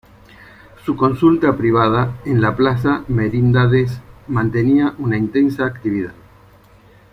[0.83, 6.13] Su consulta privada, en la plaza Merindades, mantenía una intensa actividad.